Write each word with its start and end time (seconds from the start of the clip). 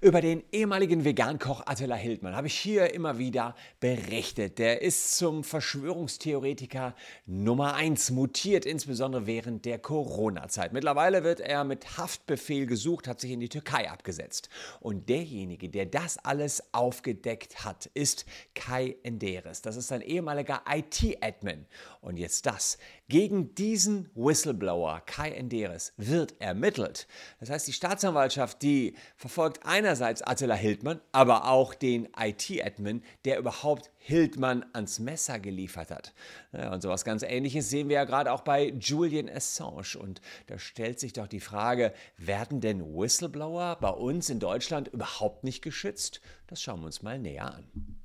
Über 0.00 0.20
den 0.20 0.42
ehemaligen 0.52 1.04
Vegankoch 1.04 1.66
Attila 1.66 1.94
Hildmann 1.94 2.36
habe 2.36 2.46
ich 2.46 2.58
hier 2.58 2.94
immer 2.94 3.18
wieder 3.18 3.54
berichtet. 3.80 4.58
Der 4.58 4.82
ist 4.82 5.16
zum 5.16 5.44
Verschwörungstheoretiker 5.44 6.94
Nummer 7.26 7.74
1 7.74 8.10
mutiert, 8.10 8.66
insbesondere 8.66 9.26
während 9.26 9.64
der 9.64 9.78
Corona-Zeit. 9.78 10.72
Mittlerweile 10.72 11.24
wird 11.24 11.40
er 11.40 11.64
mit 11.64 11.98
Haftbefehl 11.98 12.66
gesucht, 12.66 13.08
hat 13.08 13.20
sich 13.20 13.30
in 13.30 13.40
die 13.40 13.48
Türkei 13.48 13.90
abgesetzt. 13.90 14.48
Und 14.80 15.08
derjenige, 15.08 15.68
der 15.68 15.86
das 15.86 16.18
alles 16.18 16.62
aufgedeckt 16.72 17.64
hat, 17.64 17.86
ist 17.94 18.26
Kai 18.54 18.96
Enderes. 19.02 19.62
Das 19.62 19.76
ist 19.76 19.92
ein 19.92 20.02
ehemaliger 20.02 20.62
IT-Admin. 20.68 21.66
Und 22.00 22.18
jetzt 22.18 22.46
das. 22.46 22.78
Gegen 23.08 23.54
diesen 23.54 24.10
Whistleblower 24.14 25.02
Kai 25.04 25.30
Enderes 25.32 25.92
wird 25.96 26.40
ermittelt. 26.40 27.06
Das 27.40 27.50
heißt, 27.50 27.68
die 27.68 27.72
Staatsanwaltschaft, 27.72 28.62
die 28.62 28.94
verfolgt 29.16 29.64
einerseits 29.74 30.22
Attila 30.22 30.54
Hildmann, 30.54 31.00
aber 31.10 31.48
auch 31.48 31.74
den 31.74 32.08
IT-Admin, 32.16 33.02
der 33.24 33.40
überhaupt 33.40 33.90
Hildmann 33.98 34.64
ans 34.72 35.00
Messer 35.00 35.40
geliefert 35.40 35.90
hat. 35.90 36.14
Ja, 36.52 36.72
und 36.72 36.80
sowas 36.80 37.04
ganz 37.04 37.24
ähnliches 37.24 37.70
sehen 37.70 37.88
wir 37.88 37.96
ja 37.96 38.04
gerade 38.04 38.30
auch 38.30 38.42
bei 38.42 38.68
Julian 38.68 39.28
Assange. 39.28 39.98
Und 39.98 40.20
da 40.46 40.60
stellt 40.60 41.00
sich 41.00 41.12
doch 41.12 41.26
die 41.26 41.40
Frage, 41.40 41.92
werden 42.16 42.60
denn 42.60 42.94
Whistleblower 42.94 43.76
bei 43.80 43.90
uns 43.90 44.30
in 44.30 44.38
Deutschland 44.38 44.86
überhaupt 44.86 45.42
nicht 45.42 45.60
geschützt? 45.60 46.20
Das 46.46 46.62
schauen 46.62 46.78
wir 46.78 46.86
uns 46.86 47.02
mal 47.02 47.18
näher 47.18 47.52
an. 47.52 48.03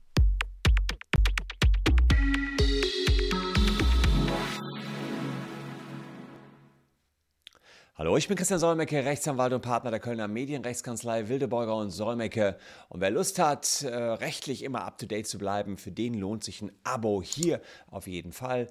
Hallo, 8.00 8.16
ich 8.16 8.30
bin 8.30 8.38
Christian 8.38 8.62
Solmecke, 8.62 9.04
Rechtsanwalt 9.04 9.52
und 9.52 9.60
Partner 9.60 9.92
der 9.92 10.00
Kölner 10.00 10.30
Medienrechtskanzlei 10.30 11.28
Wildeborger 11.28 11.76
und 11.76 11.92
Solmecke. 11.92 12.58
Und 12.88 13.02
wer 13.02 13.12
Lust 13.12 13.40
hat, 13.40 13.82
äh, 13.82 13.94
rechtlich 13.94 14.64
immer 14.64 14.86
up-to-date 14.86 15.28
zu 15.28 15.38
bleiben, 15.38 15.78
für 15.78 15.92
den 15.92 16.14
lohnt 16.14 16.46
sich 16.46 16.62
ein 16.62 16.72
Abo 16.86 17.22
hier 17.22 17.60
auf 17.88 18.08
jeden 18.08 18.32
Fall. 18.32 18.68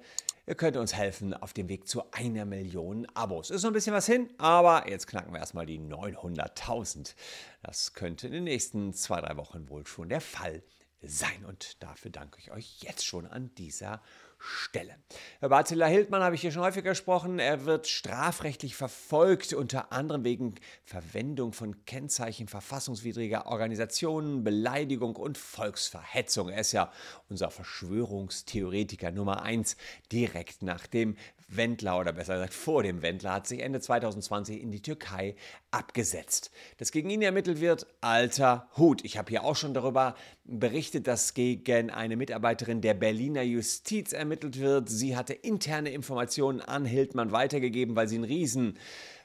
Ihr 0.47 0.55
könnt 0.55 0.77
uns 0.77 0.95
helfen 0.95 1.35
auf 1.35 1.53
dem 1.53 1.69
Weg 1.69 1.87
zu 1.87 2.11
einer 2.11 2.45
Million 2.45 3.05
Abos. 3.13 3.51
Ist 3.51 3.61
noch 3.61 3.69
ein 3.69 3.73
bisschen 3.73 3.93
was 3.93 4.07
hin, 4.07 4.31
aber 4.39 4.89
jetzt 4.89 5.05
knacken 5.05 5.31
wir 5.31 5.39
erstmal 5.39 5.67
die 5.67 5.77
900.000. 5.77 7.13
Das 7.61 7.93
könnte 7.93 8.25
in 8.25 8.33
den 8.33 8.45
nächsten 8.45 8.93
zwei, 8.93 9.21
drei 9.21 9.37
Wochen 9.37 9.69
wohl 9.69 9.85
schon 9.85 10.09
der 10.09 10.21
Fall 10.21 10.63
sein. 11.03 11.45
Und 11.47 11.83
dafür 11.83 12.09
danke 12.09 12.39
ich 12.39 12.51
euch 12.51 12.81
jetzt 12.81 13.05
schon 13.05 13.27
an 13.27 13.53
dieser 13.59 14.01
Stelle. 14.01 14.28
Stelle. 14.39 14.95
Über 15.41 15.57
Attila 15.57 15.85
Hildmann 15.85 16.23
habe 16.23 16.35
ich 16.35 16.41
hier 16.41 16.51
schon 16.51 16.63
häufiger 16.63 16.91
gesprochen. 16.91 17.39
Er 17.39 17.65
wird 17.65 17.87
strafrechtlich 17.87 18.75
verfolgt, 18.75 19.53
unter 19.53 19.91
anderem 19.91 20.23
wegen 20.23 20.55
Verwendung 20.85 21.53
von 21.53 21.85
Kennzeichen 21.85 22.47
verfassungswidriger 22.47 23.47
Organisationen, 23.47 24.43
Beleidigung 24.43 25.17
und 25.17 25.37
Volksverhetzung. 25.37 26.49
Er 26.49 26.61
ist 26.61 26.71
ja 26.71 26.91
unser 27.27 27.51
Verschwörungstheoretiker 27.51 29.11
Nummer 29.11 29.43
1 29.43 29.75
direkt 30.11 30.63
nach 30.63 30.87
dem 30.87 31.17
Wendler 31.49 31.99
oder 31.99 32.13
besser 32.13 32.35
gesagt 32.35 32.53
vor 32.53 32.83
dem 32.83 33.01
Wendler 33.01 33.33
hat 33.33 33.47
sich 33.47 33.61
Ende 33.61 33.81
2020 33.81 34.61
in 34.61 34.71
die 34.71 34.81
Türkei 34.81 35.35
abgesetzt. 35.71 36.51
Dass 36.77 36.91
gegen 36.91 37.09
ihn 37.09 37.21
ermittelt 37.21 37.59
wird, 37.59 37.87
alter 38.01 38.69
Hut. 38.77 39.03
Ich 39.03 39.17
habe 39.17 39.29
hier 39.29 39.43
auch 39.43 39.55
schon 39.55 39.73
darüber 39.73 40.15
berichtet, 40.45 41.07
dass 41.07 41.33
gegen 41.33 41.89
eine 41.89 42.17
Mitarbeiterin 42.17 42.81
der 42.81 42.93
Berliner 42.93 43.41
Justiz 43.41 44.13
ermittelt 44.13 44.59
wird. 44.59 44.89
Sie 44.89 45.15
hatte 45.15 45.33
interne 45.33 45.91
Informationen 45.91 46.61
an 46.61 46.85
Hildmann 46.85 47.31
weitergegeben, 47.31 47.95
weil 47.95 48.07
sie 48.07 48.15
einen 48.15 48.23
riesen 48.23 48.77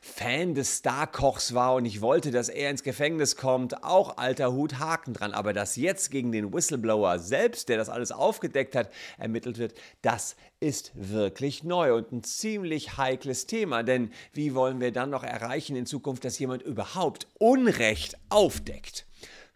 Fan 0.07 0.55
des 0.55 0.79
Starkochs 0.79 1.55
war 1.55 1.75
und 1.75 1.87
ich 1.87 2.03
wollte, 2.03 2.31
dass 2.31 2.51
er 2.51 2.69
ins 2.69 2.83
Gefängnis 2.83 3.37
kommt, 3.37 3.83
auch 3.83 4.19
alter 4.19 4.53
Hut, 4.53 4.79
Haken 4.79 5.15
dran. 5.15 5.33
Aber 5.33 5.55
dass 5.55 5.77
jetzt 5.77 6.11
gegen 6.11 6.31
den 6.31 6.53
Whistleblower 6.53 7.19
selbst, 7.19 7.71
der 7.71 7.79
das 7.79 7.89
alles 7.89 8.13
aufgedeckt 8.13 8.77
hat, 8.77 8.91
ermittelt 9.17 9.57
wird, 9.57 9.73
das 10.03 10.37
ist 10.61 10.93
wirklich 10.95 11.65
neu 11.65 11.95
und 11.95 12.13
ein 12.13 12.23
ziemlich 12.23 12.99
heikles 12.99 13.47
Thema. 13.47 13.83
Denn 13.83 14.13
wie 14.35 14.55
wollen 14.55 14.79
wir 14.79 14.93
dann 14.93 15.09
noch 15.09 15.25
erreichen 15.25 15.75
in 15.75 15.87
Zukunft, 15.87 16.27
dass 16.27 16.39
jemand 16.39 16.63
überhaupt 16.63 17.27
Unrecht 17.39 18.19
aufdeckt? 18.29 19.07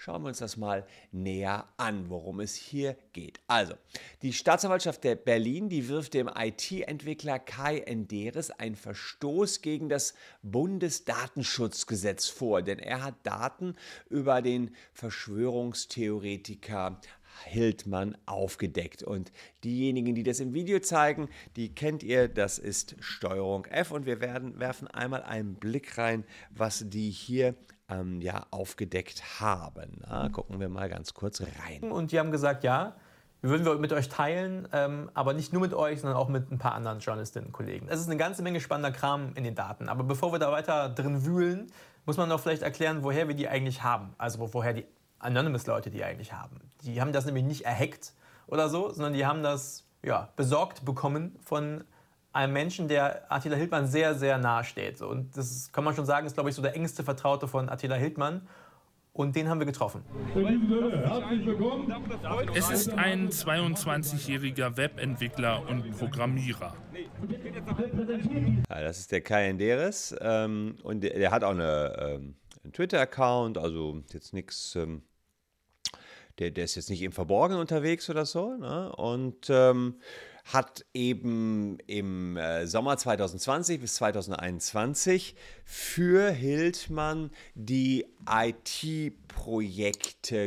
Schauen 0.00 0.22
wir 0.22 0.28
uns 0.28 0.38
das 0.38 0.56
mal 0.56 0.86
näher 1.10 1.66
an, 1.76 2.08
worum 2.08 2.38
es 2.38 2.54
hier 2.54 2.96
geht. 3.12 3.40
Also, 3.48 3.74
die 4.22 4.32
Staatsanwaltschaft 4.32 5.02
der 5.02 5.16
Berlin, 5.16 5.68
die 5.68 5.88
wirft 5.88 6.14
dem 6.14 6.30
IT-Entwickler 6.32 7.40
Kai 7.40 7.80
Enderes 7.80 8.52
einen 8.52 8.76
Verstoß 8.76 9.60
gegen 9.60 9.88
das 9.88 10.14
Bundesdatenschutzgesetz 10.42 12.28
vor, 12.28 12.62
denn 12.62 12.78
er 12.78 13.02
hat 13.02 13.16
Daten 13.24 13.74
über 14.08 14.40
den 14.40 14.72
Verschwörungstheoretiker 14.92 17.00
Hildmann 17.44 18.16
aufgedeckt. 18.24 19.02
Und 19.02 19.32
diejenigen, 19.64 20.14
die 20.14 20.22
das 20.22 20.38
im 20.38 20.54
Video 20.54 20.78
zeigen, 20.78 21.28
die 21.56 21.74
kennt 21.74 22.04
ihr, 22.04 22.28
das 22.28 22.60
ist 22.60 22.94
Steuerung 23.00 23.64
F. 23.64 23.90
Und 23.90 24.06
wir 24.06 24.20
werden, 24.20 24.60
werfen 24.60 24.86
einmal 24.86 25.24
einen 25.24 25.56
Blick 25.56 25.98
rein, 25.98 26.24
was 26.50 26.88
die 26.88 27.10
hier 27.10 27.56
ähm, 27.88 28.20
ja, 28.20 28.46
aufgedeckt 28.50 29.40
haben. 29.40 30.02
Na, 30.08 30.28
gucken 30.28 30.60
wir 30.60 30.68
mal 30.68 30.88
ganz 30.88 31.14
kurz 31.14 31.40
rein. 31.40 31.90
Und 31.90 32.12
die 32.12 32.18
haben 32.18 32.30
gesagt, 32.30 32.64
ja, 32.64 32.94
wir 33.40 33.50
würden 33.50 33.80
mit 33.80 33.92
euch 33.92 34.08
teilen, 34.08 34.68
ähm, 34.72 35.10
aber 35.14 35.32
nicht 35.32 35.52
nur 35.52 35.62
mit 35.62 35.72
euch, 35.72 36.00
sondern 36.00 36.18
auch 36.18 36.28
mit 36.28 36.50
ein 36.50 36.58
paar 36.58 36.74
anderen 36.74 36.98
Journalistinnen 36.98 37.48
und 37.48 37.52
Kollegen. 37.52 37.86
Es 37.88 38.00
ist 38.00 38.06
eine 38.06 38.16
ganze 38.16 38.42
Menge 38.42 38.60
spannender 38.60 38.90
Kram 38.90 39.32
in 39.36 39.44
den 39.44 39.54
Daten. 39.54 39.88
Aber 39.88 40.02
bevor 40.02 40.32
wir 40.32 40.38
da 40.38 40.50
weiter 40.50 40.88
drin 40.88 41.24
wühlen, 41.24 41.68
muss 42.04 42.16
man 42.16 42.28
noch 42.28 42.40
vielleicht 42.40 42.62
erklären, 42.62 43.04
woher 43.04 43.28
wir 43.28 43.36
die 43.36 43.48
eigentlich 43.48 43.82
haben. 43.82 44.14
Also 44.18 44.52
woher 44.52 44.72
die 44.72 44.86
Anonymous-Leute 45.20 45.90
die 45.90 46.02
eigentlich 46.02 46.32
haben. 46.32 46.60
Die 46.82 47.00
haben 47.00 47.12
das 47.12 47.26
nämlich 47.26 47.44
nicht 47.44 47.64
erhackt 47.64 48.12
oder 48.46 48.68
so, 48.68 48.90
sondern 48.90 49.12
die 49.12 49.26
haben 49.26 49.42
das 49.42 49.84
ja, 50.02 50.28
besorgt 50.36 50.84
bekommen 50.84 51.38
von 51.44 51.84
einem 52.32 52.52
Menschen, 52.52 52.88
der 52.88 53.30
Attila 53.32 53.56
Hildmann 53.56 53.86
sehr, 53.86 54.14
sehr 54.14 54.38
nahe 54.38 54.64
steht. 54.64 55.00
Und 55.02 55.36
das 55.36 55.72
kann 55.72 55.84
man 55.84 55.94
schon 55.94 56.06
sagen, 56.06 56.26
ist, 56.26 56.34
glaube 56.34 56.50
ich, 56.50 56.56
so 56.56 56.62
der 56.62 56.74
engste 56.74 57.02
Vertraute 57.02 57.48
von 57.48 57.68
Attila 57.68 57.96
Hildmann. 57.96 58.46
Und 59.12 59.34
den 59.34 59.48
haben 59.48 59.58
wir 59.58 59.66
getroffen. 59.66 60.04
Es 62.54 62.70
ist 62.70 62.90
ein 62.90 63.30
22-jähriger 63.30 64.76
Webentwickler 64.76 65.68
und 65.68 65.90
Programmierer. 65.98 66.72
Ja, 68.70 68.80
das 68.80 69.00
ist 69.00 69.10
der 69.10 69.20
Kai 69.22 69.48
Enderes. 69.48 70.14
Ähm, 70.20 70.76
und 70.84 71.00
der, 71.00 71.18
der, 71.18 71.32
hat 71.32 71.42
auch 71.42 71.50
eine, 71.50 71.96
ähm, 71.98 72.36
einen 72.62 72.72
Twitter-Account, 72.72 73.58
also 73.58 74.04
jetzt 74.12 74.34
nichts. 74.34 74.76
Ähm, 74.76 75.02
der, 76.38 76.52
der 76.52 76.64
ist 76.64 76.76
jetzt 76.76 76.88
nicht 76.88 77.02
im 77.02 77.10
Verborgenen 77.10 77.60
unterwegs 77.60 78.08
oder 78.08 78.24
so. 78.24 78.56
Ne? 78.56 78.92
Und 78.94 79.48
ähm, 79.50 79.96
hat 80.52 80.84
eben 80.94 81.78
im 81.86 82.36
äh, 82.38 82.66
Sommer 82.66 82.96
2020 82.96 83.80
bis 83.80 83.96
2021 83.96 85.36
für 85.64 86.30
Hildmann 86.30 87.30
die 87.54 88.06
IT-Projekte 88.26 89.70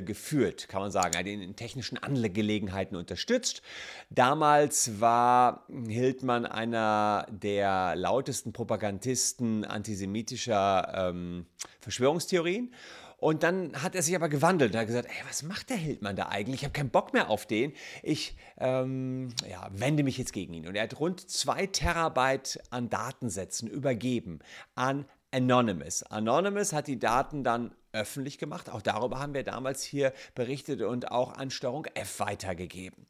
geführt, 0.03 0.67
kann 0.69 0.81
man 0.81 0.91
sagen, 0.91 1.27
in 1.27 1.55
technischen 1.55 1.99
Angelegenheiten 1.99 2.95
unterstützt. 2.95 3.61
Damals 4.09 4.99
war 4.99 5.67
Hildmann 5.69 6.47
einer 6.47 7.27
der 7.29 7.95
lautesten 7.95 8.53
Propagandisten 8.53 9.65
antisemitischer 9.65 11.11
ähm, 11.11 11.45
Verschwörungstheorien 11.79 12.73
und 13.21 13.43
dann 13.43 13.83
hat 13.83 13.93
er 13.93 14.01
sich 14.01 14.15
aber 14.15 14.29
gewandelt. 14.29 14.73
Er 14.73 14.81
hat 14.81 14.87
gesagt, 14.87 15.07
ey, 15.07 15.23
was 15.29 15.43
macht 15.43 15.69
der 15.69 15.77
Hildmann 15.77 16.15
da 16.15 16.29
eigentlich? 16.29 16.61
Ich 16.61 16.63
habe 16.63 16.73
keinen 16.73 16.89
Bock 16.89 17.13
mehr 17.13 17.29
auf 17.29 17.45
den. 17.45 17.71
Ich 18.01 18.35
ähm, 18.57 19.29
ja, 19.47 19.69
wende 19.71 20.01
mich 20.01 20.17
jetzt 20.17 20.33
gegen 20.33 20.55
ihn. 20.55 20.67
Und 20.67 20.73
er 20.73 20.83
hat 20.83 20.99
rund 20.99 21.29
zwei 21.29 21.67
Terabyte 21.67 22.59
an 22.71 22.89
Datensätzen 22.89 23.69
übergeben 23.69 24.39
an 24.73 25.05
Anonymous. 25.29 26.01
Anonymous 26.01 26.73
hat 26.73 26.87
die 26.87 26.97
Daten 26.97 27.43
dann 27.43 27.75
öffentlich 27.93 28.39
gemacht. 28.39 28.71
Auch 28.71 28.81
darüber 28.81 29.19
haben 29.19 29.35
wir 29.35 29.43
damals 29.43 29.83
hier 29.83 30.13
berichtet 30.33 30.81
und 30.81 31.11
auch 31.11 31.33
an 31.33 31.51
Steuerung 31.51 31.85
F 31.93 32.19
weitergegeben. 32.21 33.05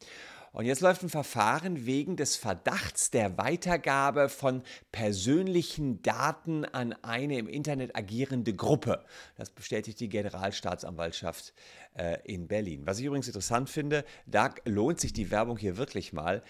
Und 0.53 0.65
jetzt 0.65 0.81
läuft 0.81 1.01
ein 1.03 1.09
Verfahren 1.09 1.85
wegen 1.85 2.17
des 2.17 2.35
Verdachts 2.35 3.09
der 3.09 3.37
Weitergabe 3.37 4.27
von 4.27 4.63
persönlichen 4.91 6.01
Daten 6.01 6.65
an 6.65 6.93
eine 7.03 7.37
im 7.37 7.47
Internet 7.47 7.95
agierende 7.95 8.53
Gruppe. 8.53 9.05
Das 9.37 9.49
bestätigt 9.49 9.99
die 10.01 10.09
Generalstaatsanwaltschaft 10.09 11.53
äh, 11.95 12.17
in 12.25 12.47
Berlin. 12.47 12.85
Was 12.85 12.99
ich 12.99 13.05
übrigens 13.05 13.27
interessant 13.27 13.69
finde, 13.69 14.03
da 14.25 14.53
lohnt 14.65 14.99
sich 14.99 15.13
die 15.13 15.31
Werbung 15.31 15.57
hier 15.57 15.77
wirklich 15.77 16.11
mal. 16.11 16.43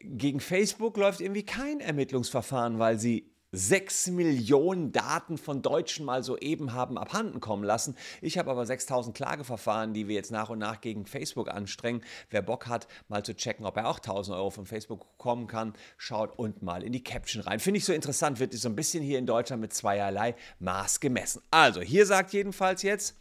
Gegen 0.00 0.40
Facebook 0.40 0.98
läuft 0.98 1.22
irgendwie 1.22 1.44
kein 1.44 1.80
Ermittlungsverfahren, 1.80 2.78
weil 2.78 2.98
sie 2.98 3.30
6 3.56 4.08
Millionen 4.08 4.92
Daten 4.92 5.38
von 5.38 5.62
Deutschen 5.62 6.04
mal 6.04 6.22
soeben 6.22 6.74
haben 6.74 6.98
abhanden 6.98 7.40
kommen 7.40 7.64
lassen. 7.64 7.96
Ich 8.20 8.36
habe 8.36 8.50
aber 8.50 8.66
6000 8.66 9.16
Klageverfahren, 9.16 9.94
die 9.94 10.08
wir 10.08 10.14
jetzt 10.14 10.30
nach 10.30 10.50
und 10.50 10.58
nach 10.58 10.82
gegen 10.82 11.06
Facebook 11.06 11.48
anstrengen. 11.48 12.02
Wer 12.28 12.42
Bock 12.42 12.66
hat, 12.66 12.86
mal 13.08 13.24
zu 13.24 13.34
checken, 13.34 13.64
ob 13.64 13.78
er 13.78 13.88
auch 13.88 13.98
1000 13.98 14.36
Euro 14.36 14.50
von 14.50 14.66
Facebook 14.66 15.16
bekommen 15.16 15.46
kann, 15.46 15.72
schaut 15.96 16.38
und 16.38 16.62
mal 16.62 16.82
in 16.82 16.92
die 16.92 17.02
Caption 17.02 17.42
rein. 17.42 17.58
Finde 17.58 17.78
ich 17.78 17.86
so 17.86 17.94
interessant, 17.94 18.40
wird 18.40 18.52
so 18.52 18.68
ein 18.68 18.76
bisschen 18.76 19.02
hier 19.02 19.18
in 19.18 19.26
Deutschland 19.26 19.62
mit 19.62 19.72
zweierlei 19.72 20.34
Maß 20.58 21.00
gemessen. 21.00 21.40
Also, 21.50 21.80
hier 21.80 22.04
sagt 22.04 22.34
jedenfalls 22.34 22.82
jetzt 22.82 23.16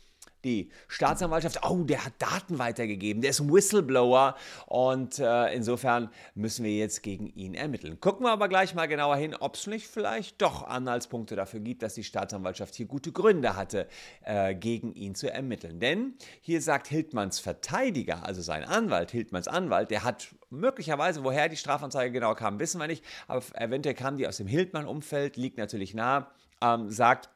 die 0.45 0.69
Staatsanwaltschaft, 0.87 1.59
oh, 1.69 1.83
der 1.83 2.05
hat 2.05 2.13
Daten 2.19 2.59
weitergegeben, 2.59 3.21
der 3.21 3.31
ist 3.31 3.41
ein 3.41 3.51
Whistleblower 3.51 4.35
und 4.67 5.19
äh, 5.19 5.53
insofern 5.53 6.09
müssen 6.35 6.63
wir 6.63 6.75
jetzt 6.75 7.03
gegen 7.03 7.27
ihn 7.27 7.55
ermitteln. 7.55 7.99
Gucken 7.99 8.25
wir 8.25 8.31
aber 8.31 8.47
gleich 8.47 8.75
mal 8.75 8.85
genauer 8.85 9.17
hin, 9.17 9.35
ob 9.35 9.55
es 9.55 9.67
nicht 9.67 9.87
vielleicht 9.87 10.41
doch 10.41 10.63
Anhaltspunkte 10.63 11.35
dafür 11.35 11.59
gibt, 11.59 11.83
dass 11.83 11.95
die 11.95 12.03
Staatsanwaltschaft 12.03 12.75
hier 12.75 12.85
gute 12.85 13.11
Gründe 13.11 13.55
hatte, 13.55 13.87
äh, 14.23 14.55
gegen 14.55 14.93
ihn 14.93 15.15
zu 15.15 15.31
ermitteln. 15.31 15.79
Denn 15.79 16.13
hier 16.41 16.61
sagt 16.61 16.87
Hildmanns 16.87 17.39
Verteidiger, 17.39 18.25
also 18.25 18.41
sein 18.41 18.63
Anwalt, 18.63 19.11
Hildmanns 19.11 19.47
Anwalt, 19.47 19.91
der 19.91 20.03
hat 20.03 20.27
möglicherweise, 20.49 21.23
woher 21.23 21.49
die 21.49 21.57
Strafanzeige 21.57 22.11
genau 22.11 22.35
kam, 22.35 22.59
wissen 22.59 22.79
wir 22.79 22.87
nicht, 22.87 23.03
aber 23.27 23.43
eventuell 23.55 23.95
kam 23.95 24.17
die 24.17 24.27
aus 24.27 24.37
dem 24.37 24.47
Hildmann-Umfeld, 24.47 25.37
liegt 25.37 25.57
natürlich 25.57 25.93
nah, 25.93 26.31
ähm, 26.61 26.89
sagt, 26.89 27.29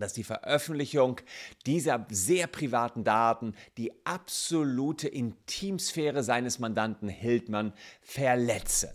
dass 0.00 0.12
die 0.12 0.24
Veröffentlichung 0.24 1.20
dieser 1.66 2.06
sehr 2.10 2.46
privaten 2.46 3.04
Daten 3.04 3.54
die 3.76 3.92
absolute 4.04 5.08
Intimsphäre 5.08 6.22
seines 6.22 6.58
Mandanten 6.58 7.08
Hildmann 7.08 7.72
verletze. 8.02 8.94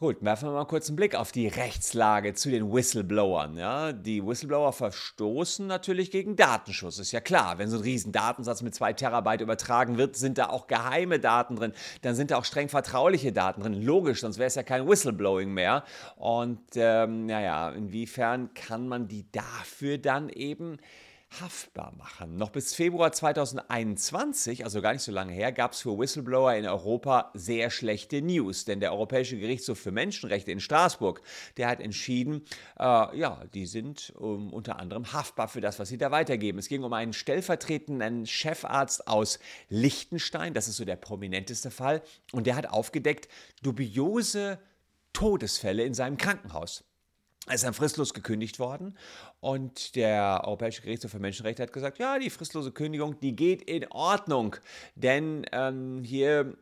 Gut, 0.00 0.16
werfen 0.22 0.48
wir 0.48 0.52
mal 0.54 0.64
kurz 0.64 0.88
einen 0.88 0.96
Blick 0.96 1.14
auf 1.14 1.30
die 1.30 1.46
Rechtslage 1.46 2.32
zu 2.32 2.50
den 2.50 2.72
Whistleblowern. 2.72 3.58
Ja, 3.58 3.92
die 3.92 4.26
Whistleblower 4.26 4.72
verstoßen 4.72 5.66
natürlich 5.66 6.10
gegen 6.10 6.36
Datenschutz, 6.36 6.98
ist 6.98 7.12
ja 7.12 7.20
klar. 7.20 7.58
Wenn 7.58 7.68
so 7.68 7.76
ein 7.76 7.82
riesen 7.82 8.10
Datensatz 8.10 8.62
mit 8.62 8.74
zwei 8.74 8.94
Terabyte 8.94 9.42
übertragen 9.42 9.98
wird, 9.98 10.16
sind 10.16 10.38
da 10.38 10.48
auch 10.48 10.68
geheime 10.68 11.20
Daten 11.20 11.56
drin. 11.56 11.74
Dann 12.00 12.14
sind 12.14 12.30
da 12.30 12.38
auch 12.38 12.46
streng 12.46 12.70
vertrauliche 12.70 13.30
Daten 13.30 13.60
drin. 13.60 13.74
Logisch, 13.74 14.22
sonst 14.22 14.38
wäre 14.38 14.46
es 14.46 14.54
ja 14.54 14.62
kein 14.62 14.88
Whistleblowing 14.88 15.52
mehr. 15.52 15.84
Und 16.16 16.62
ähm, 16.76 17.26
naja, 17.26 17.68
inwiefern 17.68 18.54
kann 18.54 18.88
man 18.88 19.06
die 19.06 19.30
dafür 19.32 19.98
dann 19.98 20.30
eben 20.30 20.78
haftbar 21.38 21.92
machen. 21.96 22.36
Noch 22.36 22.50
bis 22.50 22.74
Februar 22.74 23.12
2021, 23.12 24.64
also 24.64 24.82
gar 24.82 24.92
nicht 24.92 25.02
so 25.02 25.12
lange 25.12 25.32
her, 25.32 25.52
gab 25.52 25.72
es 25.72 25.82
für 25.82 25.96
Whistleblower 25.96 26.54
in 26.54 26.66
Europa 26.66 27.30
sehr 27.34 27.70
schlechte 27.70 28.20
News, 28.20 28.64
denn 28.64 28.80
der 28.80 28.92
Europäische 28.92 29.38
Gerichtshof 29.38 29.78
für 29.78 29.92
Menschenrechte 29.92 30.50
in 30.50 30.60
Straßburg, 30.60 31.22
der 31.56 31.68
hat 31.68 31.80
entschieden, 31.80 32.42
äh, 32.78 32.82
ja, 33.16 33.44
die 33.54 33.66
sind 33.66 34.12
um, 34.16 34.48
ähm, 34.48 34.52
unter 34.52 34.78
anderem 34.78 35.12
haftbar 35.12 35.48
für 35.48 35.60
das, 35.60 35.78
was 35.78 35.88
sie 35.88 35.98
da 35.98 36.10
weitergeben. 36.10 36.58
Es 36.58 36.68
ging 36.68 36.82
um 36.82 36.92
einen 36.92 37.12
stellvertretenden 37.12 38.26
Chefarzt 38.26 39.06
aus 39.06 39.38
Liechtenstein, 39.68 40.52
das 40.52 40.68
ist 40.68 40.76
so 40.76 40.84
der 40.84 40.96
prominenteste 40.96 41.70
Fall, 41.70 42.02
und 42.32 42.46
der 42.46 42.56
hat 42.56 42.68
aufgedeckt 42.68 43.28
dubiose 43.62 44.58
Todesfälle 45.12 45.84
in 45.84 45.94
seinem 45.94 46.16
Krankenhaus. 46.16 46.84
Ist 47.52 47.64
dann 47.64 47.74
fristlos 47.74 48.14
gekündigt 48.14 48.58
worden. 48.58 48.96
Und 49.40 49.96
der 49.96 50.42
Europäische 50.44 50.82
Gerichtshof 50.82 51.10
für 51.10 51.18
Menschenrechte 51.18 51.62
hat 51.62 51.72
gesagt, 51.72 51.98
ja, 51.98 52.18
die 52.18 52.30
fristlose 52.30 52.70
Kündigung, 52.70 53.18
die 53.20 53.34
geht 53.34 53.62
in 53.62 53.86
Ordnung, 53.90 54.56
denn 54.94 55.44
ähm, 55.52 56.02
hier 56.04 56.56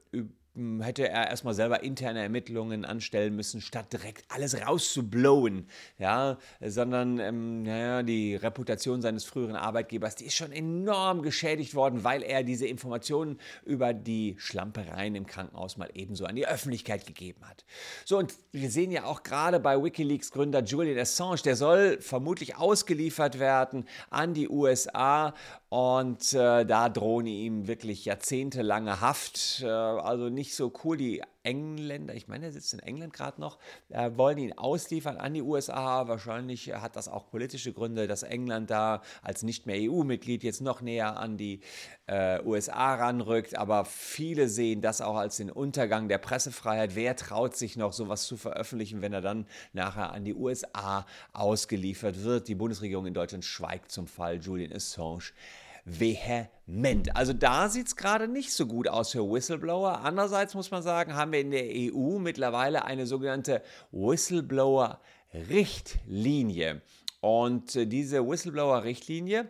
hätte 0.81 1.08
er 1.08 1.28
erstmal 1.28 1.55
selber 1.55 1.82
interne 1.82 2.22
Ermittlungen 2.22 2.84
anstellen 2.84 3.34
müssen, 3.37 3.60
statt 3.60 3.93
direkt 3.93 4.25
alles 4.28 4.60
rauszublowen, 4.66 5.69
ja, 5.99 6.38
sondern 6.60 7.19
ähm, 7.19 7.62
naja, 7.62 8.02
die 8.02 8.37
Reputation 8.37 9.02
seines 9.02 9.25
früheren 9.25 9.56
Arbeitgebers, 9.56 10.16
die 10.16 10.25
ist 10.25 10.34
schon 10.34 10.52
enorm 10.52 11.22
geschädigt 11.22 11.75
worden, 11.75 12.05
weil 12.05 12.22
er 12.22 12.43
diese 12.43 12.66
Informationen 12.66 13.38
über 13.64 13.94
die 13.94 14.37
Schlampereien 14.38 15.14
im 15.14 15.26
Krankenhaus 15.26 15.76
mal 15.76 15.90
ebenso 15.94 16.25
an 16.25 16.37
die 16.37 16.46
Öffentlichkeit 16.46 17.06
gegeben 17.06 17.49
hat. 17.49 17.64
So, 18.04 18.19
und 18.19 18.34
wir 18.52 18.70
sehen 18.70 18.90
ja 18.90 19.04
auch 19.04 19.22
gerade 19.22 19.61
bei 19.61 19.82
Wikileaks 19.82 20.31
Gründer 20.31 20.62
Julian 20.62 20.99
Assange, 20.99 21.43
der 21.44 21.56
soll 21.56 22.00
vermutlich 22.00 22.56
ausgeliefert 22.56 23.38
werden 23.38 23.87
an 24.11 24.34
die 24.34 24.49
USA 24.49 25.34
und 25.69 26.32
äh, 26.32 26.64
da 26.64 26.88
drohen 26.88 27.26
ihm 27.26 27.66
wirklich 27.66 28.06
jahrzehntelange 28.06 29.00
Haft. 29.00 29.62
Äh, 29.62 29.66
also 29.66 30.31
nicht 30.31 30.48
so 30.55 30.73
cool. 30.85 30.97
Die 30.97 31.23
Engländer, 31.43 32.15
ich 32.15 32.29
meine, 32.29 32.47
er 32.47 32.53
sitzt 32.53 32.75
in 32.75 32.81
England 32.81 33.12
gerade 33.12 33.41
noch, 33.41 33.59
äh, 33.89 34.11
wollen 34.17 34.39
ihn 34.39 34.53
ausliefern 34.53 35.17
an 35.17 35.35
die 35.35 35.43
USA. 35.43 36.06
Wahrscheinlich 36.09 36.75
hat 36.75 36.97
das 36.97 37.09
auch 37.09 37.31
politische 37.31 37.73
Gründe, 37.73 38.06
dass 38.06 38.23
England 38.23 38.71
da 38.71 39.03
als 39.23 39.43
nicht 39.43 39.67
mehr 39.67 39.77
EU-Mitglied 39.91 40.45
jetzt 40.45 40.61
noch 40.61 40.81
näher 40.81 41.17
an 41.17 41.37
die 41.37 41.61
äh, 42.06 42.43
USA 42.45 42.95
ranrückt. 42.97 43.56
Aber 43.56 43.85
viele 43.85 44.49
sehen 44.49 44.83
das 44.83 45.00
auch 45.00 45.17
als 45.17 45.39
den 45.39 45.50
Untergang 45.50 46.09
der 46.09 46.19
Pressefreiheit. 46.19 46.95
Wer 46.95 47.17
traut 47.17 47.56
sich 47.56 47.77
noch, 47.77 47.93
sowas 47.93 48.27
zu 48.27 48.37
veröffentlichen, 48.37 49.00
wenn 49.00 49.12
er 49.12 49.23
dann 49.23 49.47
nachher 49.73 50.12
an 50.12 50.25
die 50.25 50.35
USA 50.35 51.06
ausgeliefert 51.33 52.25
wird? 52.25 52.49
Die 52.49 52.55
Bundesregierung 52.55 53.06
in 53.06 53.15
Deutschland 53.15 53.45
schweigt 53.45 53.91
zum 53.91 54.06
Fall 54.06 54.37
Julian 54.37 54.73
Assange 54.73 55.33
vehement. 55.88 57.17
Also 57.17 57.32
da 57.32 57.69
sieht 57.69 57.88
es 57.88 57.96
gerade 57.96 58.29
nicht 58.29 58.52
so 58.52 58.67
gut 58.67 58.87
aus 58.88 59.11
für 59.12 59.29
Whistleblower. 59.29 60.00
Andererseits 60.00 60.55
muss 60.55 60.70
man 60.70 60.82
sagen, 60.82 61.14
haben 61.14 61.32
wir 61.32 61.40
in 61.40 61.50
der 61.50 61.64
EU 61.64 62.19
mittlerweile 62.19 62.85
eine 62.85 63.06
sogenannte 63.06 63.62
Whistleblower-Richtlinie. 63.93 66.82
Und 67.20 67.75
äh, 67.75 67.87
diese 67.87 68.25
Whistleblower-Richtlinie, 68.26 69.49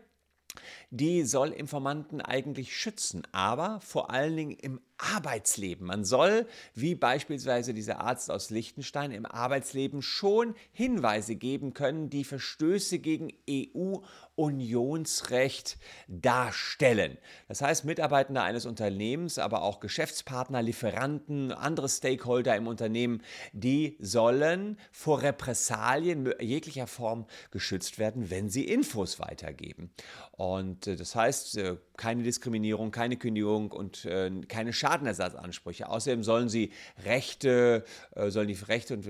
die 0.90 1.24
soll 1.24 1.50
Informanten 1.50 2.20
eigentlich 2.20 2.76
schützen, 2.76 3.22
aber 3.32 3.80
vor 3.80 4.10
allen 4.10 4.36
Dingen 4.36 4.56
im 4.56 4.80
Arbeitsleben. 4.98 5.86
Man 5.86 6.04
soll, 6.04 6.46
wie 6.74 6.94
beispielsweise 6.94 7.72
dieser 7.72 8.00
Arzt 8.00 8.30
aus 8.30 8.50
Liechtenstein, 8.50 9.12
im 9.12 9.26
Arbeitsleben 9.26 10.02
schon 10.02 10.54
Hinweise 10.72 11.36
geben 11.36 11.72
können, 11.72 12.10
die 12.10 12.24
Verstöße 12.24 12.98
gegen 12.98 13.32
EU- 13.48 14.02
Unionsrecht 14.38 15.78
darstellen. 16.06 17.18
Das 17.48 17.60
heißt, 17.60 17.84
Mitarbeitende 17.84 18.40
eines 18.40 18.66
Unternehmens, 18.66 19.36
aber 19.36 19.62
auch 19.62 19.80
Geschäftspartner, 19.80 20.62
Lieferanten, 20.62 21.50
andere 21.50 21.88
Stakeholder 21.88 22.54
im 22.54 22.68
Unternehmen, 22.68 23.20
die 23.52 23.96
sollen 23.98 24.78
vor 24.92 25.22
Repressalien 25.22 26.32
jeglicher 26.38 26.86
Form 26.86 27.26
geschützt 27.50 27.98
werden, 27.98 28.30
wenn 28.30 28.48
sie 28.48 28.64
Infos 28.64 29.18
weitergeben. 29.18 29.90
Und 30.30 30.77
äh, 30.86 30.96
das 30.96 31.14
heißt, 31.14 31.56
äh, 31.58 31.76
keine 31.98 32.22
Diskriminierung, 32.22 32.90
keine 32.90 33.18
Kündigung 33.18 33.70
und 33.70 34.06
äh, 34.06 34.30
keine 34.48 34.72
Schadenersatzansprüche. 34.72 35.90
Außerdem 35.90 36.22
sollen 36.22 36.48
sie 36.48 36.70
Rechte, 37.04 37.84
sollen 38.14 38.48
die 38.48 38.54
Rechte 38.54 38.94
und 38.94 39.06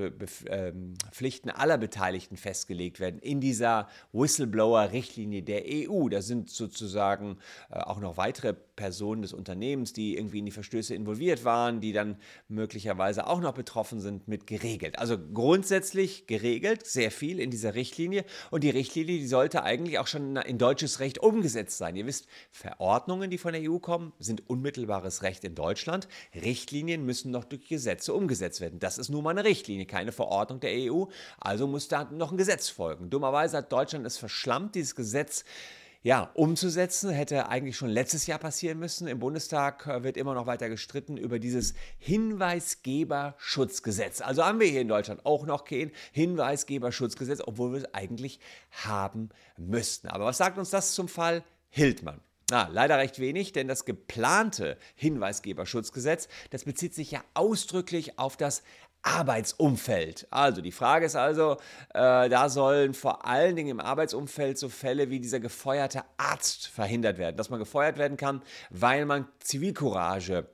ähm, 0.48 0.94
Pflichten 1.12 1.50
aller 1.50 1.78
Beteiligten 1.78 2.36
festgelegt 2.36 2.98
werden 2.98 3.20
in 3.20 3.40
dieser 3.40 3.88
Whistleblower-Richtlinie 4.12 5.28
Richtlinie 5.28 5.42
der 5.42 5.62
EU. 5.66 6.08
Da 6.08 6.22
sind 6.22 6.50
sozusagen 6.50 7.38
äh, 7.70 7.78
auch 7.78 8.00
noch 8.00 8.16
weitere 8.16 8.52
Personen 8.52 9.22
des 9.22 9.32
Unternehmens, 9.32 9.92
die 9.92 10.16
irgendwie 10.16 10.38
in 10.38 10.46
die 10.46 10.52
Verstöße 10.52 10.94
involviert 10.94 11.44
waren, 11.44 11.80
die 11.80 11.92
dann 11.92 12.16
möglicherweise 12.48 13.26
auch 13.26 13.40
noch 13.40 13.54
betroffen 13.54 14.00
sind, 14.00 14.28
mit 14.28 14.46
geregelt. 14.46 14.98
Also 14.98 15.18
grundsätzlich 15.18 16.26
geregelt, 16.26 16.86
sehr 16.86 17.10
viel 17.10 17.40
in 17.40 17.50
dieser 17.50 17.74
Richtlinie. 17.74 18.24
Und 18.50 18.64
die 18.64 18.70
Richtlinie, 18.70 19.18
die 19.18 19.26
sollte 19.26 19.62
eigentlich 19.62 19.98
auch 19.98 20.06
schon 20.06 20.36
in 20.36 20.58
deutsches 20.58 21.00
Recht 21.00 21.18
umgesetzt 21.18 21.78
sein. 21.78 21.96
Ihr 21.96 22.06
wisst, 22.06 22.28
Verordnungen, 22.78 23.28
die 23.28 23.38
von 23.38 23.52
der 23.52 23.68
EU 23.68 23.78
kommen, 23.78 24.12
sind 24.20 24.48
unmittelbares 24.48 25.24
Recht 25.24 25.42
in 25.42 25.56
Deutschland. 25.56 26.06
Richtlinien 26.32 27.04
müssen 27.04 27.32
noch 27.32 27.42
durch 27.42 27.66
Gesetze 27.66 28.14
umgesetzt 28.14 28.60
werden. 28.60 28.78
Das 28.78 28.98
ist 28.98 29.08
nun 29.08 29.24
mal 29.24 29.30
eine 29.30 29.42
Richtlinie, 29.42 29.84
keine 29.84 30.12
Verordnung 30.12 30.60
der 30.60 30.70
EU. 30.70 31.06
Also 31.40 31.66
muss 31.66 31.88
da 31.88 32.04
noch 32.04 32.30
ein 32.30 32.38
Gesetz 32.38 32.68
folgen. 32.68 33.10
Dummerweise 33.10 33.56
hat 33.56 33.72
Deutschland 33.72 34.06
es 34.06 34.16
verschlammt, 34.16 34.76
dieses 34.76 34.94
Gesetz 34.94 35.44
ja, 36.04 36.30
umzusetzen. 36.34 37.10
Hätte 37.10 37.48
eigentlich 37.48 37.76
schon 37.76 37.88
letztes 37.88 38.28
Jahr 38.28 38.38
passieren 38.38 38.78
müssen. 38.78 39.08
Im 39.08 39.18
Bundestag 39.18 39.88
äh, 39.88 40.04
wird 40.04 40.16
immer 40.16 40.34
noch 40.34 40.46
weiter 40.46 40.68
gestritten 40.68 41.16
über 41.16 41.40
dieses 41.40 41.74
Hinweisgeberschutzgesetz. 41.98 44.20
Also 44.20 44.44
haben 44.44 44.60
wir 44.60 44.68
hier 44.68 44.82
in 44.82 44.88
Deutschland 44.88 45.26
auch 45.26 45.46
noch 45.46 45.64
kein 45.64 45.90
Hinweisgeberschutzgesetz, 46.12 47.40
obwohl 47.44 47.72
wir 47.72 47.78
es 47.78 47.92
eigentlich 47.92 48.38
haben 48.70 49.30
müssten. 49.56 50.06
Aber 50.06 50.26
was 50.26 50.38
sagt 50.38 50.58
uns 50.58 50.70
das 50.70 50.94
zum 50.94 51.08
Fall 51.08 51.42
Hildmann? 51.70 52.20
Na, 52.50 52.68
leider 52.72 52.96
recht 52.96 53.18
wenig, 53.18 53.52
denn 53.52 53.68
das 53.68 53.84
geplante 53.84 54.78
Hinweisgeberschutzgesetz, 54.94 56.28
das 56.48 56.64
bezieht 56.64 56.94
sich 56.94 57.10
ja 57.10 57.22
ausdrücklich 57.34 58.18
auf 58.18 58.38
das 58.38 58.62
Arbeitsumfeld. 59.02 60.26
Also 60.30 60.62
die 60.62 60.72
Frage 60.72 61.06
ist 61.06 61.14
also, 61.14 61.58
äh, 61.94 62.28
da 62.28 62.48
sollen 62.48 62.94
vor 62.94 63.26
allen 63.26 63.54
Dingen 63.54 63.70
im 63.70 63.80
Arbeitsumfeld 63.80 64.58
so 64.58 64.68
Fälle 64.68 65.10
wie 65.10 65.20
dieser 65.20 65.40
gefeuerte 65.40 66.04
Arzt 66.16 66.68
verhindert 66.68 67.18
werden, 67.18 67.36
dass 67.36 67.50
man 67.50 67.58
gefeuert 67.58 67.98
werden 67.98 68.16
kann, 68.16 68.42
weil 68.70 69.04
man 69.04 69.28
Zivilcourage 69.40 70.48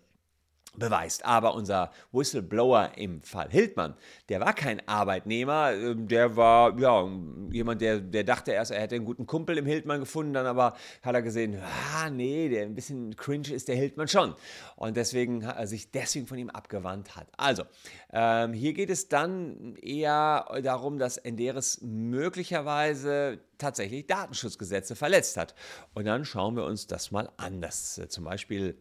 beweist. 0.76 1.24
Aber 1.24 1.54
unser 1.54 1.90
Whistleblower 2.12 2.92
im 2.96 3.22
Fall 3.22 3.48
Hildmann, 3.50 3.94
der 4.28 4.40
war 4.40 4.52
kein 4.52 4.86
Arbeitnehmer, 4.88 5.72
ähm, 5.72 6.08
der 6.08 6.36
war 6.36 6.78
ja 6.78 7.08
jemand, 7.50 7.80
der, 7.80 8.00
der 8.00 8.24
dachte 8.24 8.52
erst, 8.52 8.70
er 8.70 8.80
hätte 8.80 8.94
einen 8.96 9.04
guten 9.04 9.26
Kumpel 9.26 9.58
im 9.58 9.66
Hildmann 9.66 10.00
gefunden, 10.00 10.34
dann 10.34 10.46
aber 10.46 10.74
hat 11.02 11.14
er 11.14 11.22
gesehen, 11.22 11.60
ah 11.94 12.10
nee, 12.10 12.48
der 12.48 12.64
ein 12.64 12.74
bisschen 12.74 13.16
cringe 13.16 13.52
ist 13.52 13.68
der 13.68 13.76
Hildmann 13.76 14.08
schon. 14.08 14.34
Und 14.76 14.96
deswegen 14.96 15.46
hat 15.46 15.58
er 15.58 15.66
sich 15.66 15.90
deswegen 15.90 16.26
von 16.26 16.38
ihm 16.38 16.50
abgewandt 16.50 17.16
hat. 17.16 17.28
Also, 17.36 17.64
ähm, 18.12 18.52
hier 18.52 18.72
geht 18.72 18.90
es 18.90 19.08
dann 19.08 19.76
eher 19.76 20.46
darum, 20.62 20.98
dass 20.98 21.16
Enderes 21.16 21.80
möglicherweise 21.82 23.40
tatsächlich 23.58 24.06
Datenschutzgesetze 24.06 24.96
verletzt 24.96 25.36
hat. 25.36 25.54
Und 25.94 26.06
dann 26.06 26.24
schauen 26.24 26.56
wir 26.56 26.64
uns 26.64 26.86
das 26.86 27.10
mal 27.10 27.30
an. 27.36 27.60
Das 27.60 27.98
äh, 27.98 28.08
zum 28.08 28.24
Beispiel 28.24 28.76